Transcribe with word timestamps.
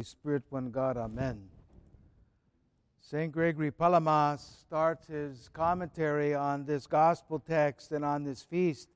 Spirit, 0.00 0.44
one 0.50 0.70
God, 0.70 0.96
Amen. 0.96 1.42
St. 3.00 3.32
Gregory 3.32 3.72
Palamas 3.72 4.58
starts 4.60 5.08
his 5.08 5.50
commentary 5.52 6.36
on 6.36 6.64
this 6.64 6.86
gospel 6.86 7.40
text 7.40 7.90
and 7.90 8.04
on 8.04 8.22
this 8.22 8.44
feast. 8.44 8.88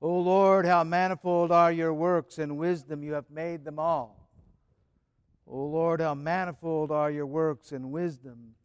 O 0.00 0.18
Lord, 0.18 0.66
how 0.66 0.82
manifold 0.82 1.52
are 1.52 1.70
your 1.70 1.94
works, 1.94 2.38
and 2.38 2.58
wisdom 2.58 3.04
you 3.04 3.12
have 3.12 3.30
made 3.30 3.64
them 3.64 3.78
all. 3.78 4.28
O 5.46 5.64
Lord, 5.64 6.00
how 6.00 6.14
manifold 6.14 6.90
are 6.90 7.12
your 7.12 7.26
works, 7.26 7.70
and 7.70 7.92
wisdom 7.92 8.56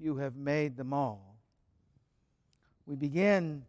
you 0.00 0.16
have 0.16 0.34
made 0.34 0.76
them 0.76 0.92
all. 0.92 1.36
We 2.86 2.96
begin 2.96 3.62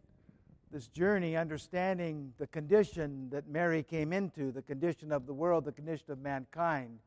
this 0.72 0.88
journey 0.88 1.36
understanding 1.36 2.32
the 2.38 2.48
condition 2.48 3.30
that 3.30 3.46
Mary 3.46 3.84
came 3.84 4.12
into, 4.12 4.50
the 4.50 4.62
condition 4.62 5.12
of 5.12 5.26
the 5.26 5.32
world, 5.32 5.64
the 5.64 5.70
condition 5.70 6.10
of 6.10 6.18
mankind 6.18 6.98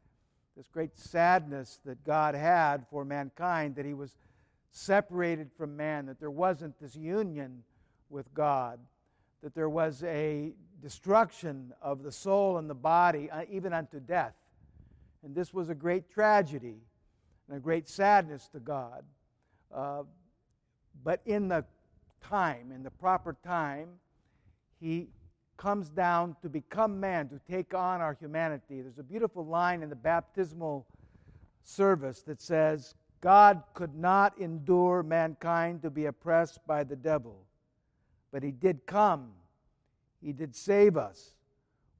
this 0.55 0.67
great 0.67 0.97
sadness 0.97 1.79
that 1.85 2.03
God 2.03 2.33
had 2.33 2.85
for 2.89 3.03
mankind, 3.03 3.75
that 3.75 3.85
he 3.85 3.93
was 3.93 4.15
separated 4.71 5.49
from 5.57 5.75
man, 5.75 6.05
that 6.05 6.19
there 6.19 6.31
wasn't 6.31 6.79
this 6.79 6.95
union 6.95 7.63
with 8.09 8.33
God, 8.33 8.79
that 9.43 9.53
there 9.53 9.69
was 9.69 10.03
a 10.03 10.53
destruction 10.81 11.73
of 11.81 12.03
the 12.03 12.11
soul 12.11 12.57
and 12.57 12.69
the 12.69 12.75
body, 12.75 13.29
uh, 13.29 13.43
even 13.49 13.73
unto 13.73 13.99
death. 13.99 14.33
And 15.23 15.35
this 15.35 15.53
was 15.53 15.69
a 15.69 15.75
great 15.75 16.09
tragedy 16.09 16.77
and 17.47 17.57
a 17.57 17.59
great 17.59 17.87
sadness 17.87 18.47
to 18.49 18.59
God. 18.59 19.03
Uh, 19.73 20.03
but 21.03 21.21
in 21.25 21.47
the 21.47 21.65
time, 22.21 22.71
in 22.71 22.83
the 22.83 22.91
proper 22.91 23.35
time, 23.43 23.89
he 24.79 25.07
comes 25.57 25.89
down 25.89 26.35
to 26.41 26.49
become 26.49 26.99
man, 26.99 27.29
to 27.29 27.39
take 27.49 27.73
on 27.73 28.01
our 28.01 28.17
humanity. 28.19 28.81
There's 28.81 28.99
a 28.99 29.03
beautiful 29.03 29.45
line 29.45 29.83
in 29.83 29.89
the 29.89 29.95
baptismal 29.95 30.85
service 31.63 32.21
that 32.23 32.41
says, 32.41 32.95
God 33.21 33.63
could 33.73 33.95
not 33.95 34.37
endure 34.37 35.01
mankind 35.01 35.81
to 35.81 35.89
be 35.89 36.05
oppressed 36.05 36.59
by 36.67 36.83
the 36.83 36.95
devil, 36.95 37.37
but 38.31 38.43
he 38.43 38.51
did 38.51 38.85
come. 38.85 39.31
He 40.21 40.33
did 40.33 40.55
save 40.55 40.97
us. 40.97 41.35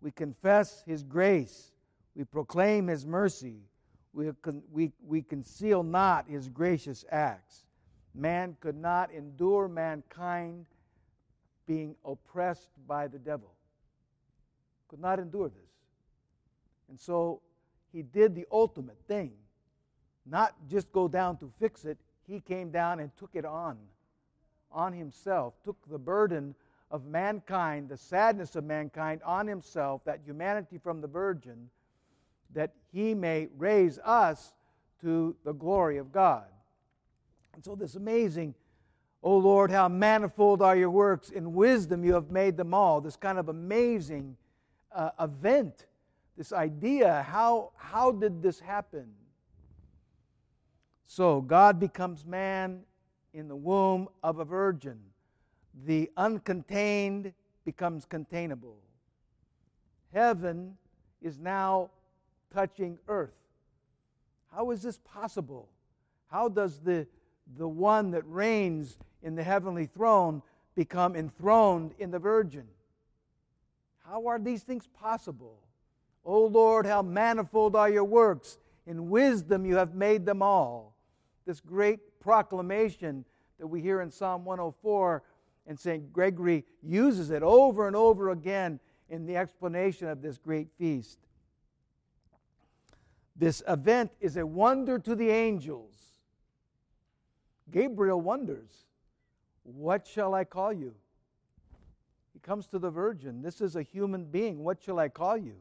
We 0.02 0.12
confess 0.12 0.84
his 0.86 1.04
grace. 1.04 1.72
We 2.16 2.26
proclaim 2.26 2.88
his 2.88 3.06
mercy. 3.06 3.58
We, 4.14 4.30
we, 4.72 4.92
we 5.06 5.22
conceal 5.22 5.84
not 5.84 6.30
his 6.30 6.48
gracious 6.48 7.06
acts. 7.12 7.66
Man 8.14 8.56
could 8.60 8.78
not 8.78 9.12
endure 9.12 9.68
mankind 9.68 10.66
being 11.68 11.96
oppressed 12.06 12.70
by 12.88 13.08
the 13.08 13.20
devil. 13.20 13.52
Could 14.88 15.00
not 15.00 15.20
endure 15.20 15.50
this. 15.50 15.72
And 16.90 17.00
so 17.00 17.42
he 17.92 18.02
did 18.02 18.36
the 18.36 18.46
ultimate 18.52 18.98
thing. 19.08 19.32
Not 20.26 20.56
just 20.70 20.92
go 20.92 21.08
down 21.08 21.38
to 21.38 21.52
fix 21.60 21.86
it, 21.86 21.98
he 22.28 22.40
came 22.40 22.72
down 22.72 23.00
and 23.00 23.16
took 23.18 23.32
it 23.34 23.46
on, 23.46 23.78
on 24.72 24.94
himself, 24.94 25.54
took 25.64 25.78
the 25.90 25.98
burden 25.98 26.56
of 26.92 27.06
mankind, 27.06 27.90
the 27.90 27.98
sadness 27.98 28.56
of 28.56 28.64
mankind 28.64 29.22
on 29.24 29.48
himself, 29.48 30.04
that 30.06 30.20
humanity 30.26 30.78
from 30.78 31.02
the 31.02 31.08
virgin, 31.08 31.70
that 32.54 32.72
he 32.92 33.14
may 33.14 33.48
raise 33.58 34.00
us 34.00 34.54
to 35.02 35.36
the 35.44 35.54
glory 35.54 35.98
of 35.98 36.12
God. 36.12 36.46
And 37.54 37.64
so, 37.64 37.76
this 37.76 37.96
amazing 37.96 38.56
O 39.26 39.38
Lord, 39.38 39.72
how 39.72 39.88
manifold 39.88 40.62
are 40.62 40.76
your 40.78 40.92
works. 40.92 41.32
In 41.32 41.56
wisdom 41.56 42.06
you 42.06 42.14
have 42.14 42.30
made 42.30 42.56
them 42.58 42.76
all. 42.76 43.02
This 43.02 43.16
kind 43.16 43.40
of 43.40 43.50
amazing 43.50 44.38
uh, 44.92 45.10
event, 45.20 45.88
this 46.38 46.54
idea. 46.54 47.26
How, 47.28 47.72
how 47.76 48.12
did 48.12 48.44
this 48.44 48.60
happen? 48.60 49.08
So, 51.08 51.42
God 51.42 51.80
becomes 51.80 52.24
man 52.24 52.82
in 53.34 53.48
the 53.48 53.56
womb 53.56 54.10
of 54.22 54.38
a 54.38 54.46
virgin. 54.46 55.00
The 55.86 56.12
uncontained 56.18 57.34
becomes 57.66 58.06
containable. 58.06 58.78
Heaven 60.14 60.78
is 61.24 61.40
now 61.40 61.90
touching 62.54 63.00
earth. 63.08 63.34
How 64.54 64.70
is 64.70 64.84
this 64.84 65.00
possible? 65.00 65.68
How 66.30 66.48
does 66.48 66.80
the, 66.80 67.08
the 67.58 67.68
one 67.68 68.12
that 68.12 68.24
reigns 68.28 69.00
in 69.26 69.36
the 69.36 69.44
heavenly 69.44 69.88
throne 69.88 70.42
become 70.76 71.16
enthroned 71.16 71.94
in 71.98 72.12
the 72.12 72.20
virgin. 72.20 72.66
How 74.06 74.28
are 74.28 74.40
these 74.40 74.62
things 74.62 74.88
possible? 74.88 75.58
O 76.24 76.46
Lord, 76.46 76.86
how 76.86 77.02
manifold 77.02 77.76
are 77.76 77.90
your 77.90 78.04
works. 78.04 78.60
In 78.86 79.10
wisdom 79.10 79.66
you 79.66 79.78
have 79.78 79.96
made 79.96 80.28
them 80.28 80.44
all. 80.44 80.96
This 81.48 81.60
great 81.60 82.20
proclamation 82.20 83.26
that 83.60 83.66
we 83.66 83.82
hear 83.82 84.02
in 84.02 84.12
Psalm 84.12 84.46
104, 84.46 85.24
and 85.66 85.80
St. 85.80 86.14
Gregory 86.14 86.64
uses 86.84 87.32
it 87.32 87.42
over 87.42 87.88
and 87.88 87.96
over 87.96 88.30
again 88.30 88.80
in 89.10 89.26
the 89.26 89.38
explanation 89.38 90.08
of 90.08 90.22
this 90.22 90.38
great 90.38 90.68
feast. 90.78 91.18
This 93.36 93.64
event 93.68 94.12
is 94.22 94.38
a 94.38 94.46
wonder 94.46 95.00
to 95.00 95.16
the 95.16 95.30
angels. 95.30 95.96
Gabriel 97.72 98.22
wonders 98.22 98.85
what 99.66 100.06
shall 100.06 100.34
I 100.34 100.44
call 100.44 100.72
you? 100.72 100.94
He 102.34 102.40
comes 102.40 102.68
to 102.68 102.80
the 102.80 102.90
virgin. 102.90 103.42
This 103.42 103.62
is 103.62 103.76
a 103.76 103.82
human 103.82 104.26
being. 104.26 104.64
What 104.64 104.82
shall 104.84 105.00
I 105.00 105.10
call 105.10 105.38
you? 105.38 105.56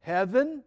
Heaven? 0.00 0.62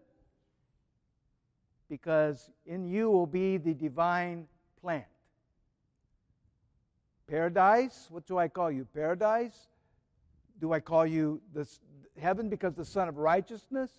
Because 1.89 2.49
in 2.65 2.87
you 2.87 3.09
will 3.09 3.27
be 3.27 3.57
the 3.57 3.73
divine 3.73 4.47
plant. 4.81 5.05
Paradise? 7.27 8.07
What 8.09 8.25
do 8.25 8.37
I 8.37 8.47
call 8.47 8.71
you? 8.71 8.85
Paradise? 8.85 9.67
Do 10.59 10.71
I 10.71 10.79
call 10.79 11.05
you 11.05 11.41
the 11.53 11.67
heaven 12.19 12.49
because 12.49 12.73
the 12.73 12.85
sun 12.85 13.09
of 13.09 13.17
righteousness? 13.17 13.91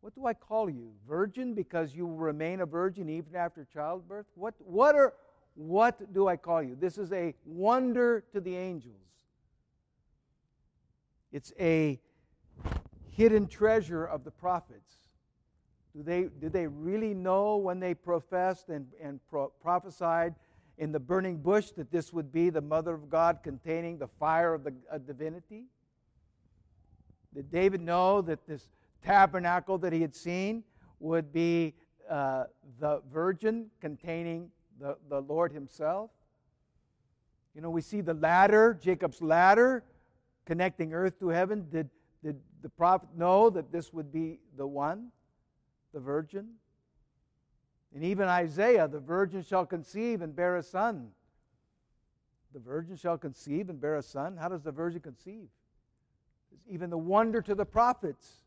What 0.00 0.14
do 0.14 0.26
I 0.26 0.34
call 0.34 0.68
you? 0.68 0.92
Virgin 1.08 1.54
because 1.54 1.94
you 1.94 2.06
will 2.06 2.16
remain 2.16 2.60
a 2.60 2.66
virgin 2.66 3.08
even 3.08 3.36
after 3.36 3.66
childbirth? 3.72 4.26
What, 4.34 4.54
what, 4.58 4.94
are, 4.94 5.14
what 5.54 6.12
do 6.12 6.28
I 6.28 6.36
call 6.36 6.62
you? 6.62 6.76
This 6.78 6.98
is 6.98 7.12
a 7.12 7.34
wonder 7.44 8.24
to 8.32 8.40
the 8.40 8.56
angels. 8.56 8.96
It's 11.32 11.52
a 11.58 12.00
hidden 13.10 13.46
treasure 13.46 14.04
of 14.04 14.24
the 14.24 14.30
prophets. 14.30 14.94
Do 15.96 16.02
they, 16.02 16.24
do 16.40 16.48
they 16.48 16.66
really 16.66 17.14
know 17.14 17.56
when 17.56 17.78
they 17.78 17.94
professed 17.94 18.68
and, 18.68 18.86
and 19.00 19.20
pro- 19.28 19.52
prophesied 19.62 20.34
in 20.78 20.90
the 20.90 20.98
burning 20.98 21.36
bush 21.36 21.70
that 21.76 21.92
this 21.92 22.12
would 22.12 22.32
be 22.32 22.50
the 22.50 22.60
mother 22.60 22.94
of 22.94 23.08
God 23.08 23.40
containing 23.44 23.98
the 23.98 24.08
fire 24.08 24.54
of 24.54 24.64
the 24.64 24.74
of 24.90 25.06
divinity? 25.06 25.66
Did 27.32 27.50
David 27.50 27.80
know 27.80 28.20
that 28.22 28.46
this 28.46 28.68
tabernacle 29.04 29.78
that 29.78 29.92
he 29.92 30.00
had 30.00 30.14
seen 30.14 30.64
would 30.98 31.32
be 31.32 31.74
uh, 32.08 32.44
the 32.80 33.02
virgin 33.12 33.70
containing 33.80 34.50
the, 34.80 34.96
the 35.08 35.20
Lord 35.20 35.52
Himself. 35.52 36.10
You 37.54 37.60
know, 37.60 37.70
we 37.70 37.82
see 37.82 38.00
the 38.00 38.14
ladder, 38.14 38.78
Jacob's 38.80 39.22
ladder, 39.22 39.84
connecting 40.44 40.92
earth 40.92 41.18
to 41.20 41.28
heaven. 41.28 41.66
Did, 41.70 41.88
did 42.22 42.40
the 42.62 42.68
prophet 42.68 43.10
know 43.16 43.50
that 43.50 43.70
this 43.70 43.92
would 43.92 44.12
be 44.12 44.40
the 44.56 44.66
one, 44.66 45.08
the 45.92 46.00
virgin? 46.00 46.48
And 47.94 48.02
even 48.02 48.26
Isaiah, 48.26 48.88
the 48.88 48.98
virgin 48.98 49.42
shall 49.44 49.64
conceive 49.64 50.20
and 50.20 50.34
bear 50.34 50.56
a 50.56 50.62
son. 50.62 51.10
The 52.52 52.58
virgin 52.58 52.96
shall 52.96 53.18
conceive 53.18 53.70
and 53.70 53.80
bear 53.80 53.96
a 53.96 54.02
son. 54.02 54.36
How 54.36 54.48
does 54.48 54.62
the 54.62 54.72
virgin 54.72 55.00
conceive? 55.00 55.48
It's 56.52 56.66
even 56.68 56.90
the 56.90 56.98
wonder 56.98 57.40
to 57.42 57.54
the 57.54 57.64
prophets. 57.64 58.44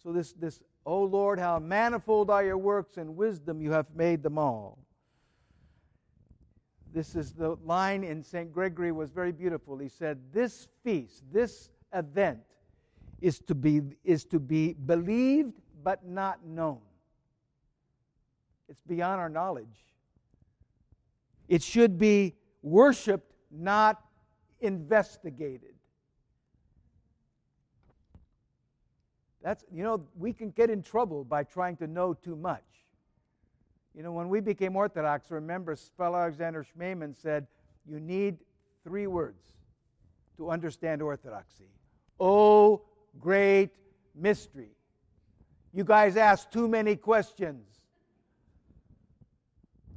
So, 0.00 0.12
this, 0.12 0.32
this, 0.32 0.60
O 0.86 1.02
Lord, 1.02 1.40
how 1.40 1.58
manifold 1.58 2.30
are 2.30 2.44
your 2.44 2.58
works, 2.58 2.98
and 2.98 3.16
wisdom 3.16 3.60
you 3.60 3.72
have 3.72 3.86
made 3.96 4.22
them 4.22 4.38
all. 4.38 4.78
This 6.92 7.14
is 7.14 7.32
the 7.32 7.56
line 7.64 8.02
in 8.02 8.22
St. 8.22 8.52
Gregory 8.52 8.92
was 8.92 9.10
very 9.10 9.32
beautiful. 9.32 9.78
He 9.78 9.88
said, 9.88 10.18
This 10.32 10.68
feast, 10.82 11.22
this 11.32 11.70
event, 11.92 12.40
is 13.20 13.40
to 13.40 13.54
be, 13.54 13.82
is 14.04 14.24
to 14.26 14.38
be 14.38 14.72
believed 14.72 15.60
but 15.82 16.06
not 16.06 16.44
known. 16.44 16.80
It's 18.68 18.82
beyond 18.82 19.20
our 19.20 19.28
knowledge. 19.28 19.66
It 21.48 21.62
should 21.62 21.98
be 21.98 22.34
worshiped, 22.62 23.32
not 23.50 24.02
investigated. 24.60 25.74
That's, 29.42 29.64
you 29.72 29.82
know, 29.82 30.04
we 30.16 30.32
can 30.32 30.50
get 30.50 30.68
in 30.68 30.82
trouble 30.82 31.24
by 31.24 31.44
trying 31.44 31.76
to 31.76 31.86
know 31.86 32.12
too 32.12 32.36
much. 32.36 32.62
You 33.98 34.04
know, 34.04 34.12
when 34.12 34.28
we 34.28 34.38
became 34.38 34.76
Orthodox, 34.76 35.28
remember, 35.28 35.74
fellow 35.74 36.18
Alexander 36.18 36.64
Schmemann 36.64 37.20
said, 37.20 37.48
you 37.84 37.98
need 37.98 38.38
three 38.84 39.08
words 39.08 39.44
to 40.36 40.50
understand 40.50 41.02
Orthodoxy. 41.02 41.68
Oh, 42.20 42.82
great 43.18 43.70
mystery. 44.14 44.70
You 45.74 45.82
guys 45.82 46.16
ask 46.16 46.48
too 46.48 46.68
many 46.68 46.94
questions. 46.94 47.66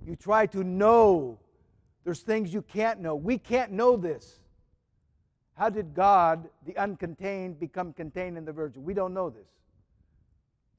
You 0.04 0.15
try 0.15 0.47
to 0.47 0.63
know. 0.63 1.38
There's 2.04 2.21
things 2.21 2.51
you 2.51 2.63
can't 2.63 3.01
know. 3.01 3.13
We 3.13 3.38
can't 3.38 3.71
know 3.71 3.97
this. 3.97 4.39
How 5.54 5.69
did 5.69 5.94
God, 5.94 6.50
the 6.65 6.74
uncontained, 6.74 7.59
become 7.59 7.94
contained 7.94 8.36
in 8.36 8.45
the 8.45 8.51
Virgin? 8.51 8.83
We 8.83 8.95
don't 8.95 9.13
know 9.13 9.30
this. 9.30 9.50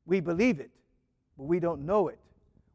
We 0.06 0.18
believe 0.18 0.58
it, 0.58 0.72
but 1.38 1.44
we 1.44 1.60
don't 1.60 1.86
know 1.86 2.08
it. 2.08 2.18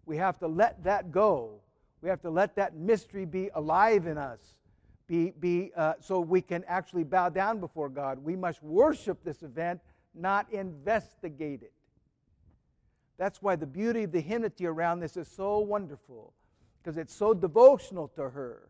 We 0.08 0.18
have 0.18 0.40
to 0.40 0.48
let 0.48 0.86
that 0.86 1.12
go. 1.12 1.60
We 2.02 2.10
have 2.10 2.22
to 2.22 2.30
let 2.30 2.56
that 2.56 2.76
mystery 2.76 3.26
be 3.26 3.50
alive 3.54 4.08
in 4.08 4.18
us, 4.18 4.40
be, 5.06 5.34
be, 5.40 5.72
uh, 5.76 5.96
so 6.00 6.22
we 6.22 6.42
can 6.42 6.64
actually 6.68 7.04
bow 7.04 7.30
down 7.30 7.60
before 7.60 7.90
God. 7.90 8.24
We 8.24 8.36
must 8.36 8.64
worship 8.64 9.24
this 9.24 9.44
event, 9.44 9.82
not 10.16 10.52
investigate 10.52 11.62
it. 11.62 11.74
That's 13.18 13.42
why 13.42 13.58
the 13.58 13.66
beauty 13.66 14.04
of 14.04 14.12
the 14.12 14.22
hymnody 14.22 14.66
around 14.66 15.02
this 15.02 15.18
is 15.18 15.28
so 15.28 15.60
wonderful, 15.60 16.34
because 16.82 16.98
it's 16.98 17.14
so 17.14 17.34
devotional 17.34 18.08
to 18.10 18.30
her. 18.30 18.70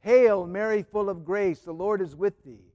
Hail, 0.00 0.46
Mary, 0.46 0.82
full 0.82 1.08
of 1.08 1.24
grace, 1.24 1.60
the 1.60 1.72
Lord 1.72 2.00
is 2.00 2.16
with 2.16 2.42
thee. 2.44 2.72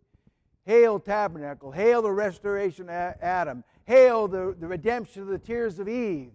Hail, 0.66 1.00
tabernacle. 1.00 1.72
Hail, 1.72 2.02
the 2.02 2.12
restoration 2.12 2.88
of 2.88 3.16
Adam. 3.22 3.64
Hail, 3.86 4.28
the, 4.28 4.56
the 4.60 4.68
redemption 4.68 5.24
of 5.24 5.28
the 5.28 5.40
tears 5.40 5.80
of 5.80 5.90
Eve. 5.90 6.32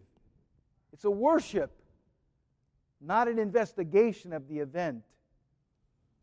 It's 0.97 1.05
a 1.05 1.11
worship, 1.11 1.71
not 3.03 3.29
an 3.29 3.39
investigation 3.39 4.33
of 4.33 4.49
the 4.49 4.61
event. 4.61 5.05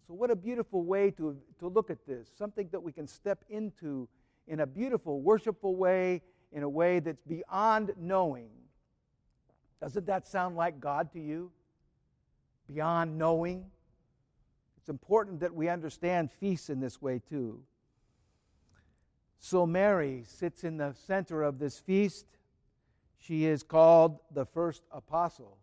So, 0.08 0.16
what 0.16 0.32
a 0.32 0.36
beautiful 0.36 0.84
way 0.84 1.12
to, 1.12 1.38
to 1.60 1.68
look 1.68 1.92
at 1.92 2.08
this. 2.08 2.28
Something 2.36 2.70
that 2.72 2.82
we 2.82 2.92
can 2.92 3.06
step 3.06 3.46
into 3.50 4.10
in 4.48 4.62
a 4.62 4.66
beautiful, 4.66 5.22
worshipful 5.22 5.76
way 5.76 6.24
in 6.52 6.64
a 6.64 6.70
way 6.70 7.00
that's 7.02 7.22
beyond 7.22 7.92
knowing. 8.00 8.50
Doesn't 9.80 10.08
that 10.08 10.26
sound 10.26 10.56
like 10.56 10.80
God 10.80 11.12
to 11.12 11.20
you? 11.20 11.52
Beyond 12.68 13.16
knowing? 13.16 13.66
It's 14.78 14.90
important 14.90 15.40
that 15.42 15.54
we 15.54 15.70
understand 15.70 16.32
feasts 16.32 16.72
in 16.72 16.80
this 16.80 17.00
way 17.00 17.22
too. 17.30 17.62
So 19.38 19.68
Mary 19.68 20.24
sits 20.26 20.64
in 20.64 20.78
the 20.78 20.96
center 21.06 21.44
of 21.44 21.60
this 21.60 21.78
feast. 21.78 22.26
She 23.26 23.46
is 23.46 23.64
called 23.64 24.20
the 24.34 24.46
first 24.46 24.84
apostle. 24.92 25.58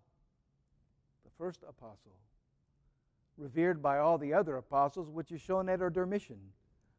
The 1.25 1.31
first 1.37 1.61
apostle. 1.69 2.17
Revered 3.37 3.83
by 3.83 3.99
all 3.99 4.17
the 4.17 4.33
other 4.33 4.57
apostles, 4.57 5.11
which 5.11 5.31
is 5.31 5.43
shown 5.43 5.69
at 5.69 5.81
her 5.81 5.91
Dormition. 5.91 6.39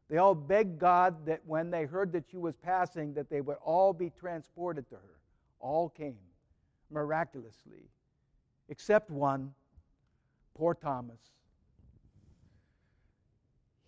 They 0.08 0.18
all 0.18 0.36
begged 0.36 0.78
God 0.78 1.26
that 1.26 1.40
when 1.46 1.70
they 1.70 1.84
heard 1.84 2.12
that 2.12 2.24
she 2.30 2.36
was 2.36 2.54
passing, 2.54 3.12
that 3.14 3.28
they 3.28 3.40
would 3.40 3.56
all 3.64 3.92
be 3.92 4.10
transported 4.10 4.88
to 4.90 4.96
her. 4.96 5.16
All 5.58 5.88
came 5.88 6.16
miraculously, 6.90 7.88
except 8.68 9.10
one, 9.10 9.52
poor 10.54 10.74
Thomas. 10.74 11.20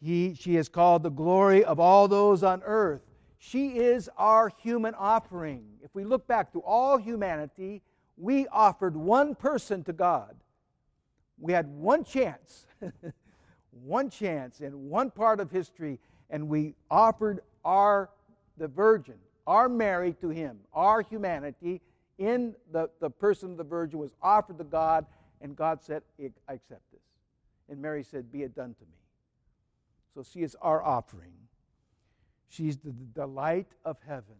He, 0.00 0.34
she 0.34 0.56
is 0.56 0.68
called 0.68 1.02
the 1.02 1.10
glory 1.10 1.64
of 1.64 1.78
all 1.78 2.08
those 2.08 2.42
on 2.42 2.62
earth. 2.64 3.02
She 3.50 3.76
is 3.76 4.08
our 4.16 4.48
human 4.62 4.94
offering. 4.94 5.66
If 5.82 5.94
we 5.94 6.04
look 6.04 6.26
back 6.26 6.52
to 6.52 6.60
all 6.60 6.96
humanity, 6.96 7.82
we 8.16 8.46
offered 8.48 8.96
one 8.96 9.34
person 9.34 9.84
to 9.84 9.92
God. 9.92 10.34
We 11.38 11.52
had 11.52 11.66
one 11.68 12.04
chance 12.04 12.66
one 13.70 14.08
chance 14.08 14.60
in 14.60 14.88
one 14.88 15.10
part 15.10 15.40
of 15.40 15.50
history, 15.50 15.98
and 16.30 16.48
we 16.48 16.74
offered 16.90 17.40
our 17.64 18.08
the 18.56 18.68
Virgin, 18.68 19.16
our 19.46 19.68
Mary 19.68 20.14
to 20.20 20.30
Him, 20.30 20.58
our 20.72 21.02
humanity 21.02 21.82
in 22.16 22.54
the, 22.72 22.88
the 23.00 23.10
person 23.10 23.50
of 23.50 23.56
the 23.58 23.64
Virgin 23.64 23.98
was 23.98 24.14
offered 24.22 24.56
to 24.58 24.64
God, 24.64 25.04
and 25.42 25.54
God 25.54 25.82
said, 25.82 26.02
I 26.18 26.52
accept 26.52 26.90
this. 26.92 27.02
And 27.68 27.82
Mary 27.82 28.04
said, 28.04 28.32
Be 28.32 28.42
it 28.44 28.54
done 28.54 28.74
to 28.74 28.84
me. 28.84 28.98
So 30.14 30.22
she 30.22 30.42
is 30.42 30.56
our 30.62 30.82
offering. 30.82 31.43
She's 32.54 32.76
the, 32.76 32.92
delight 33.14 33.72
of 33.84 33.96
heaven. 34.06 34.36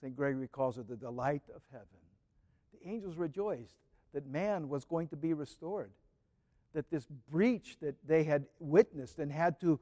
St. 0.00 0.16
Gregory 0.16 0.48
calls 0.48 0.76
her 0.76 0.82
the 0.82 0.96
delight 0.96 1.42
of 1.54 1.62
heaven. 1.70 1.86
The 2.72 2.88
angels 2.88 3.16
rejoiced 3.16 3.76
that 4.12 4.26
man 4.26 4.68
was 4.68 4.84
going 4.84 5.08
to 5.08 5.16
be 5.16 5.32
restored 5.32 5.92
that 6.72 6.90
this 6.90 7.06
breach 7.30 7.76
that 7.80 7.94
they 8.06 8.24
had 8.24 8.46
witnessed 8.58 9.18
and 9.18 9.30
had 9.30 9.60
to, 9.60 9.78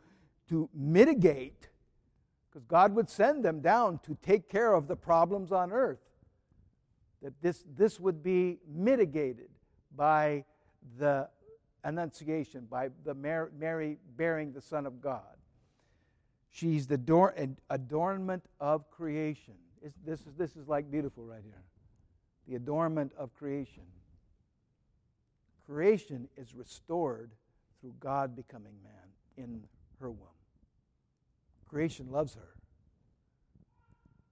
to 0.48 0.68
mitigate, 0.74 1.68
because 2.48 2.64
God 2.64 2.94
would 2.94 3.08
send 3.08 3.44
them 3.44 3.60
down 3.60 4.00
to 4.00 4.16
take 4.22 4.48
care 4.48 4.74
of 4.74 4.88
the 4.88 4.96
problems 4.96 5.52
on 5.52 5.72
earth, 5.72 6.00
that 7.22 7.32
this, 7.40 7.64
this 7.76 8.00
would 8.00 8.22
be 8.22 8.58
mitigated 8.68 9.50
by 9.96 10.44
the 10.98 11.28
Annunciation, 11.84 12.66
by 12.68 12.90
the 13.04 13.14
Mary 13.14 13.96
bearing 14.16 14.52
the 14.52 14.60
Son 14.60 14.84
of 14.84 15.00
God. 15.00 15.22
She's 16.50 16.86
the 16.86 17.00
adornment 17.70 18.44
of 18.58 18.90
creation. 18.90 19.54
This 20.04 20.20
is, 20.20 20.34
this 20.36 20.56
is 20.56 20.68
like 20.68 20.90
beautiful 20.90 21.24
right 21.24 21.42
here. 21.44 21.62
The 22.48 22.56
adornment 22.56 23.12
of 23.16 23.32
creation. 23.34 23.84
Creation 25.64 26.28
is 26.36 26.54
restored 26.54 27.30
through 27.80 27.94
God 28.00 28.34
becoming 28.34 28.74
man 28.82 28.92
in 29.36 29.62
her 30.00 30.10
womb. 30.10 30.26
Creation 31.68 32.10
loves 32.10 32.34
her. 32.34 32.56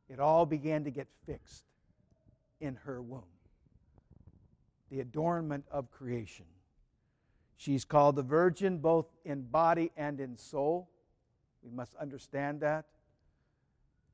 It 0.08 0.18
all 0.18 0.44
began 0.44 0.84
to 0.84 0.90
get 0.90 1.06
fixed 1.26 1.64
in 2.60 2.74
her 2.84 3.00
womb. 3.00 3.22
The 4.90 5.00
adornment 5.00 5.64
of 5.70 5.90
creation. 5.90 6.46
She's 7.56 7.84
called 7.84 8.16
the 8.16 8.22
Virgin 8.22 8.78
both 8.78 9.06
in 9.24 9.42
body 9.42 9.92
and 9.96 10.18
in 10.18 10.36
soul. 10.36 10.88
We 11.70 11.76
must 11.76 11.94
understand 11.96 12.60
that. 12.60 12.86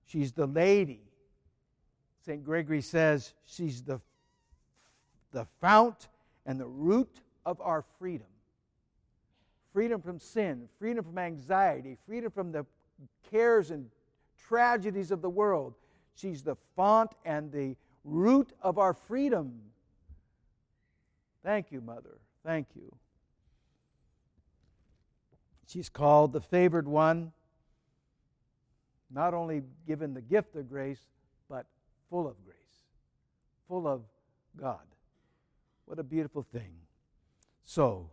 She's 0.06 0.32
the 0.32 0.46
lady. 0.46 1.00
St. 2.26 2.44
Gregory 2.44 2.80
says 2.80 3.34
she's 3.44 3.82
the, 3.82 4.00
the 5.32 5.46
fount 5.60 6.08
and 6.46 6.58
the 6.58 6.66
root 6.66 7.20
of 7.44 7.60
our 7.60 7.84
freedom 7.98 8.26
freedom 9.74 10.00
from 10.00 10.20
sin, 10.20 10.68
freedom 10.78 11.04
from 11.04 11.18
anxiety, 11.18 11.98
freedom 12.06 12.30
from 12.30 12.52
the 12.52 12.64
cares 13.28 13.72
and 13.72 13.90
tragedies 14.48 15.10
of 15.10 15.20
the 15.20 15.28
world. 15.28 15.74
She's 16.14 16.44
the 16.44 16.54
font 16.76 17.10
and 17.24 17.50
the 17.50 17.74
root 18.04 18.52
of 18.62 18.78
our 18.78 18.94
freedom. 18.94 19.60
Thank 21.42 21.72
you, 21.72 21.80
Mother. 21.80 22.20
Thank 22.44 22.68
you. 22.76 22.94
She's 25.66 25.88
called 25.88 26.32
the 26.32 26.40
favored 26.40 26.86
one, 26.86 27.32
not 29.14 29.32
only 29.32 29.62
given 29.86 30.12
the 30.12 30.20
gift 30.20 30.56
of 30.56 30.68
grace, 30.68 31.00
but 31.48 31.66
full 32.10 32.26
of 32.26 32.34
grace, 32.44 32.56
full 33.68 33.86
of 33.86 34.02
God. 34.56 34.82
What 35.86 35.98
a 35.98 36.02
beautiful 36.02 36.42
thing. 36.42 36.72
So, 37.64 38.10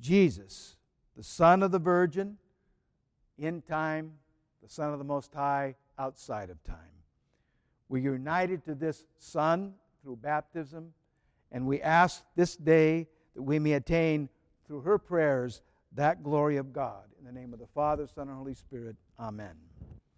Jesus, 0.00 0.76
the 1.16 1.22
Son 1.22 1.62
of 1.62 1.70
the 1.70 1.78
Virgin, 1.78 2.38
in 3.38 3.62
time, 3.62 4.12
the 4.62 4.68
Son 4.68 4.92
of 4.92 4.98
the 4.98 5.04
Most 5.04 5.34
High, 5.34 5.74
outside 5.98 6.50
of 6.50 6.62
time. 6.64 6.76
We're 7.88 8.02
united 8.02 8.64
to 8.64 8.74
this 8.74 9.04
Son 9.18 9.74
through 10.02 10.16
baptism, 10.16 10.92
and 11.50 11.66
we 11.66 11.82
ask 11.82 12.24
this 12.36 12.56
day 12.56 13.06
that 13.34 13.42
we 13.42 13.58
may 13.58 13.74
attain 13.74 14.28
through 14.66 14.80
her 14.80 14.98
prayers 14.98 15.60
that 15.94 16.22
glory 16.22 16.56
of 16.56 16.72
God. 16.72 17.04
In 17.18 17.26
the 17.26 17.32
name 17.32 17.52
of 17.52 17.58
the 17.58 17.66
Father, 17.66 18.06
Son, 18.06 18.28
and 18.28 18.36
Holy 18.36 18.54
Spirit, 18.54 18.96
amen. 19.20 19.54